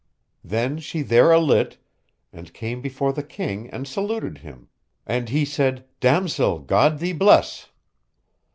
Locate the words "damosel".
5.99-6.57